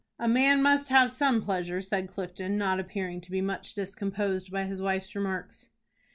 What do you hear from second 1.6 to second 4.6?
said Clifton, not appearing to be much discomposed